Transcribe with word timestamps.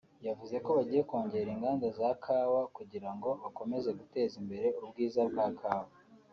yavuze 0.27 0.55
ko 0.63 0.69
bagiye 0.77 1.01
kongera 1.09 1.49
inganda 1.55 1.85
za 1.99 2.09
kawa 2.23 2.61
kugira 2.75 3.09
ngo 3.15 3.29
bakomeze 3.43 3.89
guteza 3.99 4.35
imbere 4.41 4.67
ubwiza 4.83 5.21
bwa 5.31 5.47
kawa 5.59 5.91